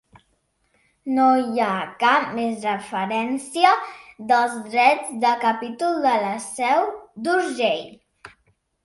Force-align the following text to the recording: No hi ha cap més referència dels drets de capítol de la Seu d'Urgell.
No 1.17 1.25
hi 1.41 1.59
ha 1.65 1.73
cap 2.03 2.23
més 2.37 2.65
referència 2.67 3.73
dels 4.31 4.55
drets 4.71 5.13
de 5.25 5.35
capítol 5.45 6.01
de 6.07 6.15
la 6.25 6.33
Seu 6.47 6.89
d'Urgell. 7.29 7.85